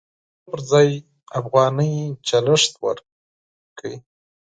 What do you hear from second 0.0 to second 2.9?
د ډالرو پر ځای افغانۍ چلښت